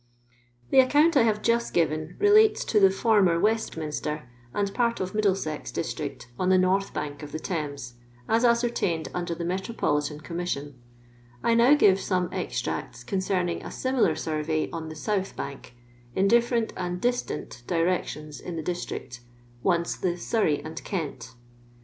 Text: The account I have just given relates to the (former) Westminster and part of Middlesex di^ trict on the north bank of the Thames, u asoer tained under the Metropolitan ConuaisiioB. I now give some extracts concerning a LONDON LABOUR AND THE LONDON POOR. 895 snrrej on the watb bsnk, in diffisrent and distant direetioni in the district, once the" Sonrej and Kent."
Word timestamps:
The 0.71 0.79
account 0.79 1.15
I 1.15 1.21
have 1.21 1.43
just 1.43 1.75
given 1.75 2.15
relates 2.17 2.65
to 2.65 2.79
the 2.79 2.89
(former) 2.89 3.39
Westminster 3.39 4.27
and 4.51 4.73
part 4.73 4.99
of 4.99 5.13
Middlesex 5.13 5.71
di^ 5.71 5.81
trict 5.95 6.25
on 6.39 6.49
the 6.49 6.57
north 6.57 6.91
bank 6.91 7.21
of 7.21 7.31
the 7.31 7.37
Thames, 7.37 7.93
u 8.27 8.33
asoer 8.33 8.71
tained 8.73 9.09
under 9.13 9.35
the 9.35 9.45
Metropolitan 9.45 10.19
ConuaisiioB. 10.19 10.73
I 11.43 11.53
now 11.53 11.75
give 11.75 11.99
some 11.99 12.33
extracts 12.33 13.03
concerning 13.03 13.57
a 13.61 13.69
LONDON 13.69 13.75
LABOUR 13.75 13.83
AND 13.83 13.99
THE 13.99 14.01
LONDON 14.01 14.25
POOR. 14.47 14.53
895 14.53 14.73
snrrej 14.73 14.73
on 14.73 14.87
the 14.87 14.95
watb 14.95 15.35
bsnk, 15.35 15.69
in 16.15 16.27
diffisrent 16.27 16.71
and 16.75 16.99
distant 17.01 17.63
direetioni 17.67 18.41
in 18.41 18.55
the 18.55 18.63
district, 18.63 19.19
once 19.61 19.95
the" 19.95 20.07
Sonrej 20.29 20.65
and 20.65 20.83
Kent." 20.83 21.35